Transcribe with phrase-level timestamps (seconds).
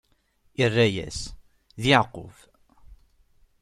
[0.63, 1.19] Irra-yas:
[1.81, 2.35] D Yeɛqub.